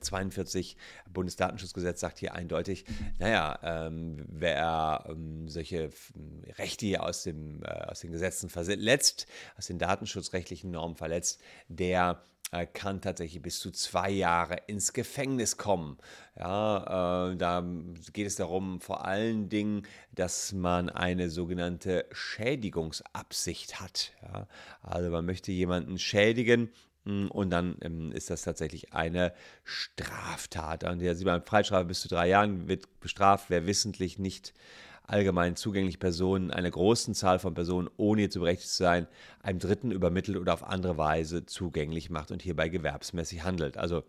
42 0.00 0.76
Bundesdatenschutzgesetz 1.12 2.00
sagt 2.00 2.18
hier 2.18 2.34
eindeutig, 2.34 2.84
naja, 3.18 3.58
ähm, 3.62 4.24
wer 4.28 5.04
ähm, 5.08 5.48
solche 5.48 5.90
Rechte 6.58 7.02
aus, 7.02 7.22
dem, 7.22 7.62
äh, 7.62 7.68
aus 7.68 8.00
den 8.00 8.12
Gesetzen 8.12 8.48
verletzt, 8.48 9.26
aus 9.56 9.66
den 9.66 9.78
datenschutzrechtlichen 9.78 10.70
Normen 10.70 10.96
verletzt, 10.96 11.40
der 11.68 12.22
äh, 12.50 12.66
kann 12.66 13.02
tatsächlich 13.02 13.42
bis 13.42 13.58
zu 13.58 13.70
zwei 13.70 14.10
Jahre 14.10 14.56
ins 14.68 14.94
Gefängnis 14.94 15.58
kommen. 15.58 15.98
Ja, 16.38 17.30
äh, 17.32 17.36
da 17.36 17.64
geht 18.14 18.26
es 18.26 18.36
darum, 18.36 18.80
vor 18.80 19.04
allen 19.04 19.50
Dingen, 19.50 19.86
dass 20.12 20.52
man 20.52 20.88
eine 20.88 21.28
sogenannte 21.28 22.06
Schädigungsabsicht 22.10 23.80
hat. 23.80 24.12
Ja, 24.22 24.46
also 24.80 25.10
man 25.10 25.26
möchte 25.26 25.52
jemanden 25.52 25.98
schädigen 25.98 26.70
und 27.08 27.50
dann 27.50 27.76
ähm, 27.80 28.12
ist 28.12 28.30
das 28.30 28.42
tatsächlich 28.42 28.92
eine 28.92 29.32
Straftat. 29.64 30.84
Und 30.84 31.00
hier 31.00 31.14
sieht 31.14 31.26
man, 31.26 31.42
Freistrafe 31.42 31.86
bis 31.86 32.00
zu 32.00 32.08
drei 32.08 32.28
Jahren 32.28 32.68
wird 32.68 33.00
bestraft, 33.00 33.46
wer 33.48 33.66
wissentlich 33.66 34.18
nicht 34.18 34.54
allgemein 35.08 35.56
zugänglich 35.56 35.98
Personen, 35.98 36.50
einer 36.50 36.70
großen 36.70 37.14
Zahl 37.14 37.38
von 37.38 37.54
Personen, 37.54 37.88
ohne 37.96 38.22
hier 38.22 38.30
zu 38.30 38.40
berechtigt 38.40 38.70
zu 38.70 38.76
sein, 38.76 39.06
einem 39.42 39.58
Dritten 39.58 39.90
übermittelt 39.90 40.36
oder 40.36 40.52
auf 40.52 40.62
andere 40.62 40.98
Weise 40.98 41.46
zugänglich 41.46 42.10
macht 42.10 42.30
und 42.30 42.42
hierbei 42.42 42.68
gewerbsmäßig 42.68 43.42
handelt. 43.42 43.78
Also 43.78 44.04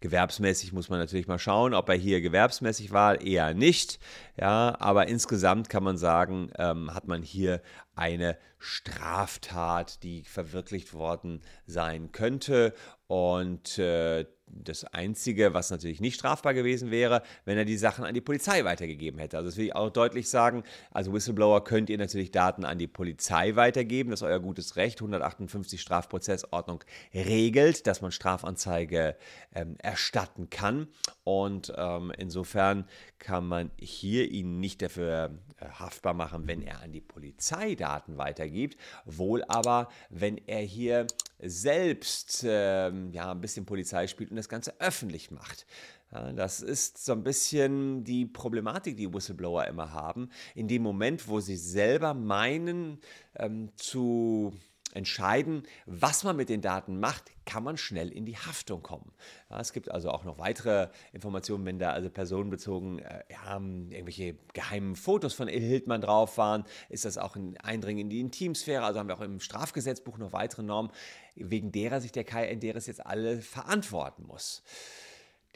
Gewerbsmäßig 0.00 0.72
muss 0.72 0.88
man 0.88 0.98
natürlich 0.98 1.26
mal 1.26 1.38
schauen, 1.38 1.74
ob 1.74 1.88
er 1.88 1.94
hier 1.94 2.20
gewerbsmäßig 2.20 2.92
war, 2.92 3.20
eher 3.20 3.54
nicht. 3.54 3.98
Ja, 4.36 4.76
aber 4.78 5.08
insgesamt 5.08 5.68
kann 5.68 5.82
man 5.82 5.98
sagen, 5.98 6.50
ähm, 6.56 6.94
hat 6.94 7.06
man 7.06 7.22
hier 7.22 7.60
eine 7.98 8.38
Straftat, 8.58 10.02
die 10.02 10.22
verwirklicht 10.22 10.94
worden 10.94 11.42
sein 11.66 12.12
könnte. 12.12 12.74
Und 13.06 13.78
äh, 13.78 14.26
das 14.50 14.84
Einzige, 14.84 15.54
was 15.54 15.70
natürlich 15.70 16.00
nicht 16.00 16.14
strafbar 16.14 16.54
gewesen 16.54 16.90
wäre, 16.90 17.22
wenn 17.44 17.58
er 17.58 17.64
die 17.64 17.76
Sachen 17.76 18.04
an 18.04 18.14
die 18.14 18.20
Polizei 18.20 18.64
weitergegeben 18.64 19.18
hätte. 19.18 19.36
Also 19.36 19.48
das 19.48 19.56
will 19.56 19.66
ich 19.66 19.74
auch 19.74 19.90
deutlich 19.90 20.28
sagen. 20.28 20.62
Also 20.90 21.12
Whistleblower 21.12 21.64
könnt 21.64 21.90
ihr 21.90 21.98
natürlich 21.98 22.30
Daten 22.30 22.64
an 22.64 22.78
die 22.78 22.86
Polizei 22.86 23.56
weitergeben. 23.56 24.10
Das 24.10 24.20
ist 24.20 24.26
euer 24.26 24.40
gutes 24.40 24.76
Recht. 24.76 25.00
158 25.00 25.80
Strafprozessordnung 25.80 26.84
regelt, 27.14 27.86
dass 27.86 28.00
man 28.00 28.12
Strafanzeige 28.12 29.16
ähm, 29.54 29.76
erstatten 29.78 30.50
kann. 30.50 30.88
Und 31.24 31.72
ähm, 31.76 32.12
insofern 32.16 32.86
kann 33.18 33.46
man 33.46 33.70
hier 33.78 34.30
ihn 34.30 34.60
nicht 34.60 34.82
dafür 34.82 35.30
äh, 35.60 35.66
haftbar 35.66 36.14
machen, 36.14 36.46
wenn 36.46 36.62
er 36.62 36.82
an 36.82 36.92
die 36.92 37.00
Polizei 37.00 37.74
Daten 37.74 37.87
weitergibt. 38.06 38.76
Wohl 39.04 39.44
aber, 39.44 39.88
wenn 40.10 40.38
er 40.46 40.60
hier 40.60 41.06
selbst 41.40 42.44
ähm, 42.46 43.12
ja, 43.12 43.30
ein 43.30 43.40
bisschen 43.40 43.66
Polizei 43.66 44.06
spielt 44.06 44.30
und 44.30 44.36
das 44.36 44.48
Ganze 44.48 44.74
öffentlich 44.80 45.30
macht. 45.30 45.66
Ja, 46.12 46.32
das 46.32 46.62
ist 46.62 47.04
so 47.04 47.12
ein 47.12 47.22
bisschen 47.22 48.02
die 48.02 48.24
Problematik, 48.24 48.96
die 48.96 49.12
Whistleblower 49.12 49.66
immer 49.66 49.92
haben. 49.92 50.30
In 50.54 50.66
dem 50.66 50.82
Moment, 50.82 51.28
wo 51.28 51.40
sie 51.40 51.56
selber 51.56 52.14
meinen 52.14 52.98
ähm, 53.36 53.68
zu 53.76 54.54
entscheiden, 54.94 55.62
was 55.86 56.24
man 56.24 56.36
mit 56.36 56.48
den 56.48 56.60
Daten 56.60 57.00
macht, 57.00 57.30
kann 57.44 57.62
man 57.62 57.76
schnell 57.76 58.10
in 58.10 58.26
die 58.26 58.36
Haftung 58.36 58.82
kommen. 58.82 59.12
Ja, 59.50 59.60
es 59.60 59.72
gibt 59.72 59.90
also 59.90 60.10
auch 60.10 60.24
noch 60.24 60.38
weitere 60.38 60.88
Informationen, 61.12 61.64
wenn 61.64 61.78
da 61.78 61.90
also 61.90 62.10
personenbezogen 62.10 62.98
äh, 62.98 63.22
ja, 63.30 63.54
irgendwelche 63.54 64.36
geheimen 64.52 64.96
Fotos 64.96 65.34
von 65.34 65.48
Il 65.48 65.60
Hildmann 65.60 66.00
drauf 66.00 66.38
waren, 66.38 66.64
ist 66.88 67.04
das 67.04 67.18
auch 67.18 67.36
ein 67.36 67.56
Eindringen 67.58 68.02
in 68.02 68.10
die 68.10 68.20
Intimsphäre. 68.20 68.84
Also 68.84 68.98
haben 68.98 69.08
wir 69.08 69.16
auch 69.16 69.22
im 69.22 69.40
Strafgesetzbuch 69.40 70.18
noch 70.18 70.32
weitere 70.32 70.62
Normen, 70.62 70.90
wegen 71.34 71.72
derer 71.72 72.00
sich 72.00 72.12
der 72.12 72.24
Kai 72.24 72.46
Enderes 72.48 72.86
jetzt 72.86 73.04
alle 73.04 73.40
verantworten 73.40 74.24
muss. 74.26 74.62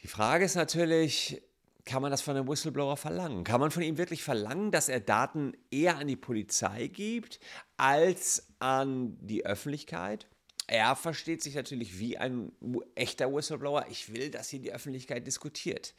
Die 0.02 0.08
Frage 0.08 0.44
ist 0.44 0.56
natürlich, 0.56 1.42
kann 1.84 2.02
man 2.02 2.10
das 2.10 2.22
von 2.22 2.36
einem 2.36 2.48
Whistleblower 2.48 2.96
verlangen? 2.96 3.44
Kann 3.44 3.60
man 3.60 3.70
von 3.70 3.82
ihm 3.82 3.98
wirklich 3.98 4.22
verlangen, 4.22 4.70
dass 4.70 4.88
er 4.88 5.00
Daten 5.00 5.52
eher 5.70 5.98
an 5.98 6.06
die 6.06 6.16
Polizei 6.16 6.86
gibt 6.86 7.40
als 7.76 8.46
an 8.60 9.16
die 9.20 9.44
Öffentlichkeit? 9.44 10.28
Er 10.68 10.94
versteht 10.94 11.42
sich 11.42 11.54
natürlich 11.54 11.98
wie 11.98 12.18
ein 12.18 12.52
echter 12.94 13.32
Whistleblower. 13.32 13.86
Ich 13.90 14.14
will, 14.14 14.30
dass 14.30 14.48
hier 14.48 14.60
die 14.60 14.72
Öffentlichkeit 14.72 15.26
diskutiert. 15.26 15.94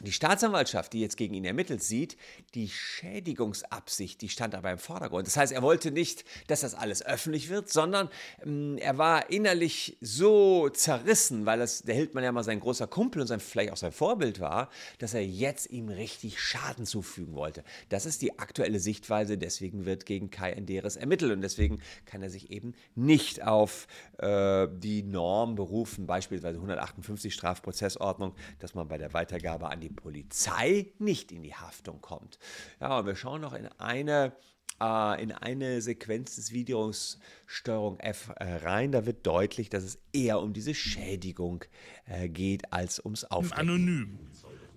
Die 0.00 0.10
Staatsanwaltschaft, 0.10 0.92
die 0.92 1.00
jetzt 1.00 1.16
gegen 1.16 1.34
ihn 1.34 1.44
ermittelt, 1.44 1.80
sieht 1.80 2.16
die 2.54 2.68
Schädigungsabsicht, 2.68 4.20
die 4.20 4.28
stand 4.28 4.56
aber 4.56 4.72
im 4.72 4.78
Vordergrund. 4.78 5.28
Das 5.28 5.36
heißt, 5.36 5.52
er 5.52 5.62
wollte 5.62 5.92
nicht, 5.92 6.24
dass 6.48 6.62
das 6.62 6.74
alles 6.74 7.06
öffentlich 7.06 7.48
wird, 7.48 7.70
sondern 7.70 8.08
ähm, 8.44 8.76
er 8.78 8.98
war 8.98 9.30
innerlich 9.30 9.96
so 10.00 10.68
zerrissen, 10.68 11.46
weil 11.46 11.60
das, 11.60 11.82
der 11.82 11.94
Hildmann 11.94 12.24
ja 12.24 12.32
mal 12.32 12.42
sein 12.42 12.58
großer 12.58 12.88
Kumpel 12.88 13.22
und 13.22 13.28
sein, 13.28 13.38
vielleicht 13.38 13.70
auch 13.70 13.76
sein 13.76 13.92
Vorbild 13.92 14.40
war, 14.40 14.68
dass 14.98 15.14
er 15.14 15.24
jetzt 15.24 15.70
ihm 15.70 15.88
richtig 15.88 16.40
Schaden 16.40 16.86
zufügen 16.86 17.36
wollte. 17.36 17.62
Das 17.88 18.04
ist 18.04 18.20
die 18.20 18.40
aktuelle 18.40 18.80
Sichtweise, 18.80 19.38
deswegen 19.38 19.84
wird 19.84 20.06
gegen 20.06 20.28
Kai 20.28 20.50
Enderes 20.52 20.96
ermittelt 20.96 21.30
und 21.30 21.40
deswegen 21.40 21.80
kann 22.04 22.20
er 22.20 22.30
sich 22.30 22.50
eben 22.50 22.74
nicht 22.96 23.44
auf 23.46 23.86
äh, 24.18 24.66
die 24.72 25.04
Norm 25.04 25.54
berufen, 25.54 26.06
beispielsweise 26.08 26.56
158 26.56 27.32
Strafprozessordnung, 27.32 28.34
dass 28.58 28.74
man 28.74 28.88
bei 28.88 28.98
der 28.98 29.12
Weitergabe 29.14 29.68
an 29.68 29.83
die 29.88 29.94
Polizei 29.94 30.92
nicht 30.98 31.32
in 31.32 31.42
die 31.42 31.54
Haftung 31.54 32.00
kommt. 32.00 32.38
Ja, 32.80 32.98
und 32.98 33.06
wir 33.06 33.16
schauen 33.16 33.40
noch 33.40 33.52
in 33.52 33.66
eine 33.78 34.34
äh, 34.80 35.22
in 35.22 35.32
eine 35.32 35.80
Sequenz 35.80 36.36
des 36.36 36.52
Videos 36.52 37.18
Steuerung 37.46 37.98
F 38.00 38.32
äh, 38.36 38.56
rein. 38.56 38.92
Da 38.92 39.06
wird 39.06 39.26
deutlich, 39.26 39.68
dass 39.70 39.84
es 39.84 39.98
eher 40.12 40.40
um 40.40 40.52
diese 40.52 40.74
Schädigung 40.74 41.64
äh, 42.06 42.28
geht 42.28 42.72
als 42.72 42.98
ums 43.04 43.24
Aufdecken. 43.24 43.60
Anonym. 43.60 44.18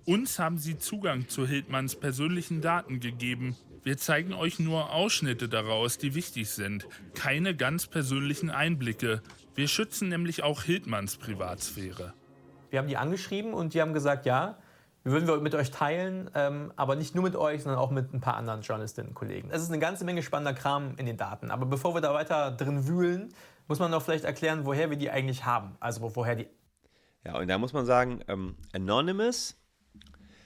Uns 0.05 0.39
haben 0.39 0.57
sie 0.57 0.77
Zugang 0.77 1.27
zu 1.27 1.45
Hildmanns 1.45 1.95
persönlichen 1.95 2.61
Daten 2.61 2.99
gegeben. 2.99 3.57
Wir 3.83 3.97
zeigen 3.97 4.33
euch 4.33 4.59
nur 4.59 4.93
Ausschnitte 4.93 5.49
daraus, 5.49 5.97
die 5.97 6.15
wichtig 6.15 6.49
sind. 6.49 6.87
Keine 7.13 7.55
ganz 7.55 7.87
persönlichen 7.87 8.49
Einblicke. 8.49 9.21
Wir 9.55 9.67
schützen 9.67 10.09
nämlich 10.09 10.43
auch 10.43 10.63
Hildmanns 10.63 11.17
Privatsphäre. 11.17 12.13
Wir 12.69 12.79
haben 12.79 12.87
die 12.87 12.97
angeschrieben 12.97 13.53
und 13.53 13.73
die 13.73 13.81
haben 13.81 13.93
gesagt, 13.93 14.25
ja, 14.25 14.57
würden 15.03 15.27
wir 15.27 15.39
mit 15.39 15.55
euch 15.55 15.71
teilen, 15.71 16.29
ähm, 16.35 16.73
aber 16.75 16.95
nicht 16.95 17.15
nur 17.15 17.23
mit 17.23 17.35
euch, 17.35 17.63
sondern 17.63 17.79
auch 17.79 17.91
mit 17.91 18.13
ein 18.13 18.19
paar 18.19 18.35
anderen 18.35 18.61
Journalistinnen 18.61 19.09
und 19.09 19.15
Kollegen. 19.15 19.49
Es 19.51 19.61
ist 19.61 19.69
eine 19.69 19.79
ganze 19.79 20.03
Menge 20.05 20.21
spannender 20.21 20.53
Kram 20.53 20.95
in 20.97 21.05
den 21.05 21.17
Daten. 21.17 21.51
Aber 21.51 21.65
bevor 21.65 21.93
wir 21.93 22.01
da 22.01 22.13
weiter 22.13 22.51
drin 22.51 22.87
wühlen, 22.87 23.33
muss 23.67 23.79
man 23.79 23.91
noch 23.91 24.01
vielleicht 24.01 24.25
erklären, 24.25 24.65
woher 24.65 24.89
wir 24.89 24.97
die 24.97 25.09
eigentlich 25.09 25.45
haben. 25.45 25.77
Also 25.79 26.15
woher 26.15 26.35
die. 26.35 26.47
Ja, 27.23 27.37
und 27.37 27.47
da 27.47 27.57
muss 27.57 27.73
man 27.73 27.85
sagen, 27.85 28.21
ähm, 28.27 28.55
Anonymous 28.73 29.55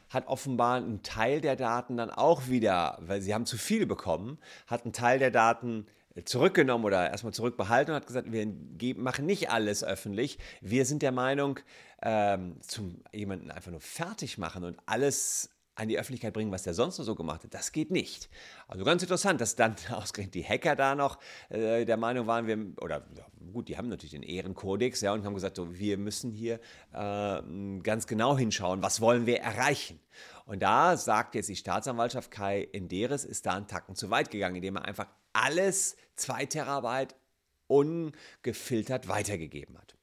hat 0.09 0.27
offenbar 0.27 0.77
einen 0.77 1.03
Teil 1.03 1.41
der 1.41 1.55
Daten 1.55 1.97
dann 1.97 2.09
auch 2.09 2.47
wieder, 2.47 2.97
weil 3.01 3.21
sie 3.21 3.33
haben 3.33 3.45
zu 3.45 3.57
viel 3.57 3.85
bekommen, 3.85 4.39
hat 4.67 4.83
einen 4.83 4.93
Teil 4.93 5.19
der 5.19 5.31
Daten 5.31 5.87
zurückgenommen 6.25 6.85
oder 6.85 7.09
erstmal 7.09 7.33
zurückbehalten 7.33 7.93
und 7.93 8.01
hat 8.01 8.07
gesagt, 8.07 8.31
wir 8.31 8.95
machen 8.95 9.25
nicht 9.25 9.49
alles 9.49 9.83
öffentlich. 9.83 10.37
Wir 10.61 10.85
sind 10.85 11.01
der 11.01 11.11
Meinung, 11.11 11.59
ähm, 12.01 12.57
zum 12.61 13.01
jemanden 13.13 13.51
einfach 13.51 13.71
nur 13.71 13.81
fertig 13.81 14.37
machen 14.37 14.63
und 14.63 14.77
alles 14.85 15.49
an 15.75 15.87
die 15.87 15.97
Öffentlichkeit 15.97 16.33
bringen, 16.33 16.51
was 16.51 16.63
der 16.63 16.73
sonst 16.73 16.97
noch 16.97 17.05
so 17.05 17.15
gemacht 17.15 17.43
hat, 17.43 17.53
das 17.53 17.71
geht 17.71 17.91
nicht. 17.91 18.29
Also 18.67 18.83
ganz 18.83 19.01
interessant, 19.01 19.39
dass 19.39 19.55
dann 19.55 19.75
ausgerechnet 19.91 20.35
die 20.35 20.43
Hacker 20.43 20.75
da 20.75 20.95
noch 20.95 21.17
äh, 21.49 21.85
der 21.85 21.97
Meinung 21.97 22.27
waren, 22.27 22.45
wir, 22.45 22.57
oder 22.81 23.07
ja, 23.17 23.25
gut, 23.53 23.69
die 23.69 23.77
haben 23.77 23.87
natürlich 23.87 24.11
den 24.11 24.23
Ehrenkodex, 24.23 25.01
ja, 25.01 25.13
und 25.13 25.25
haben 25.25 25.33
gesagt, 25.33 25.55
so, 25.55 25.73
wir 25.73 25.97
müssen 25.97 26.31
hier 26.33 26.59
äh, 26.93 27.41
ganz 27.83 28.05
genau 28.05 28.37
hinschauen, 28.37 28.83
was 28.83 28.99
wollen 28.99 29.25
wir 29.25 29.39
erreichen. 29.39 29.99
Und 30.45 30.61
da 30.61 30.97
sagt 30.97 31.35
jetzt 31.35 31.47
die 31.47 31.55
Staatsanwaltschaft, 31.55 32.29
Kai 32.29 32.67
Enderes 32.73 33.23
ist 33.23 33.45
da 33.45 33.53
einen 33.53 33.67
Tacken 33.67 33.95
zu 33.95 34.09
weit 34.09 34.29
gegangen, 34.29 34.57
indem 34.57 34.75
er 34.75 34.85
einfach 34.85 35.07
alles 35.33 35.95
2 36.15 36.45
Terabyte 36.45 37.15
ungefiltert 37.67 39.07
weitergegeben 39.07 39.77
hat. 39.77 39.97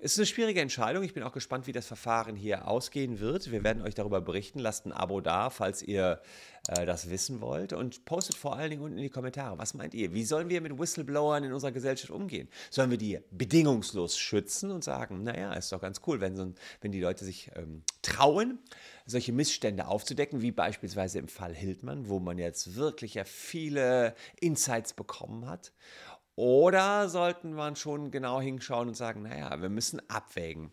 Ist 0.00 0.18
eine 0.18 0.26
schwierige 0.26 0.60
Entscheidung. 0.60 1.02
Ich 1.02 1.14
bin 1.14 1.22
auch 1.22 1.32
gespannt, 1.32 1.66
wie 1.66 1.72
das 1.72 1.86
Verfahren 1.86 2.36
hier 2.36 2.68
ausgehen 2.68 3.20
wird. 3.20 3.50
Wir 3.50 3.64
werden 3.64 3.82
euch 3.82 3.94
darüber 3.94 4.20
berichten. 4.20 4.58
Lasst 4.58 4.86
ein 4.86 4.92
Abo 4.92 5.20
da, 5.20 5.50
falls 5.50 5.82
ihr 5.82 6.20
äh, 6.68 6.86
das 6.86 7.10
wissen 7.10 7.40
wollt. 7.40 7.72
Und 7.72 8.04
postet 8.04 8.36
vor 8.36 8.56
allen 8.56 8.70
Dingen 8.70 8.82
unten 8.82 8.98
in 8.98 9.02
die 9.02 9.10
Kommentare. 9.10 9.58
Was 9.58 9.74
meint 9.74 9.94
ihr? 9.94 10.12
Wie 10.12 10.24
sollen 10.24 10.48
wir 10.48 10.60
mit 10.60 10.78
Whistleblowern 10.78 11.44
in 11.44 11.52
unserer 11.52 11.72
Gesellschaft 11.72 12.10
umgehen? 12.10 12.48
Sollen 12.70 12.90
wir 12.90 12.98
die 12.98 13.20
bedingungslos 13.30 14.18
schützen 14.18 14.70
und 14.70 14.84
sagen, 14.84 15.22
naja, 15.22 15.52
ist 15.54 15.72
doch 15.72 15.80
ganz 15.80 16.00
cool, 16.06 16.20
wenn, 16.20 16.36
so, 16.36 16.52
wenn 16.80 16.92
die 16.92 17.00
Leute 17.00 17.24
sich 17.24 17.50
ähm, 17.56 17.82
trauen, 18.02 18.58
solche 19.06 19.32
Missstände 19.32 19.88
aufzudecken, 19.88 20.42
wie 20.42 20.52
beispielsweise 20.52 21.18
im 21.18 21.28
Fall 21.28 21.54
Hildmann, 21.54 22.08
wo 22.08 22.20
man 22.20 22.38
jetzt 22.38 22.76
wirklich 22.76 23.14
ja 23.14 23.24
viele 23.24 24.14
Insights 24.40 24.92
bekommen 24.92 25.48
hat. 25.48 25.72
Oder 26.38 27.08
sollten 27.08 27.54
wir 27.56 27.74
schon 27.74 28.12
genau 28.12 28.40
hinschauen 28.40 28.86
und 28.86 28.94
sagen, 28.94 29.22
naja, 29.22 29.60
wir 29.60 29.68
müssen 29.68 30.00
abwägen. 30.08 30.70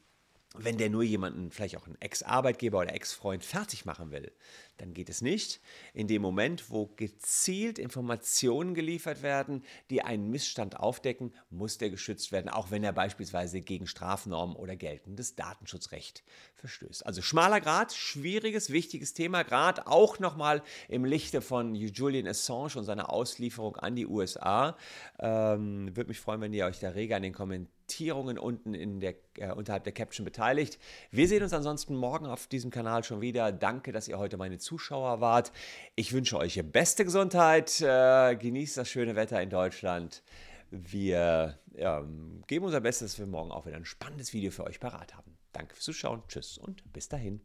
Wenn 0.56 0.78
der 0.78 0.92
nur 0.92 1.02
jemanden, 1.02 1.50
vielleicht 1.50 1.76
auch 1.76 1.88
einen 1.88 2.00
Ex-Arbeitgeber 2.00 2.82
oder 2.82 2.94
Ex-Freund 2.94 3.44
fertig 3.44 3.84
machen 3.84 4.12
will, 4.12 4.32
dann 4.78 4.94
geht 4.94 5.10
es 5.10 5.24
nicht. 5.24 5.60
In 5.96 6.08
dem 6.08 6.22
Moment, 6.22 6.70
wo 6.70 6.86
gezielt 6.96 7.80
Informationen 7.80 8.76
geliefert 8.76 9.24
werden, 9.24 9.64
die 9.90 10.04
einen 10.04 10.30
Missstand 10.30 10.78
aufdecken, 10.80 11.34
muss 11.50 11.80
der 11.80 11.90
geschützt 11.90 12.32
werden, 12.32 12.50
auch 12.50 12.70
wenn 12.70 12.84
er 12.84 12.94
beispielsweise 12.94 13.60
gegen 13.62 13.88
Strafnormen 13.88 14.56
oder 14.56 14.76
geltendes 14.76 15.36
Datenschutzrecht 15.36 16.24
verstößt. 16.56 17.06
Also 17.06 17.22
schmaler 17.22 17.62
Grad, 17.62 17.94
schwieriges, 17.94 18.72
wichtiges 18.72 19.14
Thema, 19.14 19.44
gerade 19.44 19.88
auch 19.88 20.20
nochmal 20.20 20.62
im 20.88 21.06
Lichte 21.06 21.42
von 21.42 21.76
Julian 21.76 22.28
Assange 22.28 22.76
und 22.76 22.86
seiner 22.86 23.12
Auslieferung 23.12 23.76
an 23.78 23.96
die 23.96 24.08
USA. 24.08 24.78
Ähm, 25.20 25.96
Würde 25.96 26.10
mich 26.10 26.20
freuen, 26.20 26.42
wenn 26.42 26.54
ihr 26.54 26.66
euch 26.66 26.80
da 26.80 26.90
rege 26.90 27.16
an 27.16 27.24
den 27.24 27.34
Kommentierungen 27.34 28.38
unten 28.40 28.74
in 28.74 29.00
der, 29.00 29.16
äh, 29.38 29.52
unterhalb 29.52 29.84
der 29.84 29.94
Caption 29.94 30.26
beteiligt. 30.26 30.80
Wir 31.12 31.28
sehen 31.28 31.44
uns 31.44 31.54
ansonsten 31.54 31.96
morgen 31.96 32.26
auf 32.26 32.48
diesem 32.48 32.72
Kanal 32.72 33.04
schon 33.04 33.22
wieder. 33.22 33.52
Danke, 33.52 33.92
dass 33.92 34.08
ihr 34.08 34.18
heute 34.18 34.38
meine 34.38 34.58
Zuschauer 34.58 35.22
wart. 35.22 35.52
Ich 35.96 36.14
wünsche 36.14 36.38
euch 36.38 36.62
beste 36.72 37.06
Gesundheit, 37.06 37.82
äh, 37.82 38.36
genießt 38.36 38.78
das 38.78 38.90
schöne 38.90 39.16
Wetter 39.16 39.42
in 39.42 39.50
Deutschland. 39.50 40.24
Wir 40.72 41.60
ja, 41.78 42.04
geben 42.48 42.66
unser 42.66 42.82
Bestes, 42.82 43.12
dass 43.12 43.20
wir 43.20 43.28
morgen 43.28 43.52
auch 43.52 43.66
wieder 43.66 43.76
ein 43.76 43.86
spannendes 43.86 44.34
Video 44.34 44.52
für 44.52 44.64
euch 44.64 44.80
parat 44.80 45.16
haben. 45.16 45.35
Danke 45.56 45.74
fürs 45.74 45.86
Zuschauen, 45.86 46.22
tschüss 46.28 46.58
und 46.58 46.92
bis 46.92 47.08
dahin. 47.08 47.40